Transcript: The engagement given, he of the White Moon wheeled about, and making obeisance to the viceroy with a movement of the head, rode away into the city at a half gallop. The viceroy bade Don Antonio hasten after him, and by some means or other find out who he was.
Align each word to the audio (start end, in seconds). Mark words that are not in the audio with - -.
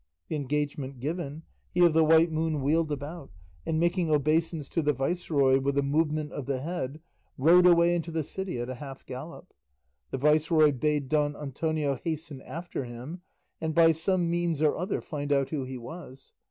The 0.29 0.35
engagement 0.35 0.99
given, 0.99 1.43
he 1.75 1.85
of 1.85 1.93
the 1.93 2.03
White 2.03 2.31
Moon 2.31 2.63
wheeled 2.63 2.91
about, 2.91 3.29
and 3.67 3.79
making 3.79 4.09
obeisance 4.09 4.67
to 4.69 4.81
the 4.81 4.93
viceroy 4.93 5.59
with 5.59 5.77
a 5.77 5.83
movement 5.83 6.31
of 6.31 6.47
the 6.47 6.59
head, 6.59 6.99
rode 7.37 7.67
away 7.67 7.93
into 7.93 8.09
the 8.09 8.23
city 8.23 8.57
at 8.57 8.67
a 8.67 8.73
half 8.81 9.05
gallop. 9.05 9.53
The 10.09 10.17
viceroy 10.17 10.71
bade 10.71 11.07
Don 11.07 11.35
Antonio 11.35 11.99
hasten 12.03 12.41
after 12.41 12.83
him, 12.83 13.21
and 13.61 13.75
by 13.75 13.91
some 13.91 14.27
means 14.27 14.59
or 14.63 14.75
other 14.75 15.01
find 15.01 15.31
out 15.31 15.51
who 15.51 15.65
he 15.65 15.77
was. 15.77 16.33